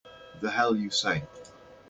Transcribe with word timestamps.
The 0.41 0.49
hell 0.49 0.75
you 0.75 0.89
say! 0.89 1.25